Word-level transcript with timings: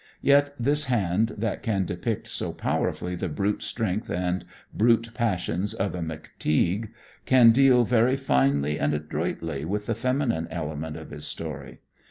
Yet 0.23 0.55
this 0.59 0.85
hand 0.85 1.35
that 1.37 1.61
can 1.61 1.85
depict 1.85 2.27
so 2.27 2.53
powerfully 2.53 3.13
the 3.13 3.29
brute 3.29 3.61
strength 3.61 4.09
and 4.09 4.43
brute 4.73 5.11
passions 5.13 5.75
of 5.75 5.93
a 5.93 5.99
"McTeague," 5.99 6.89
can 7.27 7.51
deal 7.51 7.85
very 7.85 8.17
finely 8.17 8.79
and 8.79 8.95
adroitly 8.95 9.63
with 9.63 9.85
the 9.85 9.93
feminine 9.93 10.47
element 10.49 10.97
of 10.97 11.11
his 11.11 11.27
story. 11.27 11.81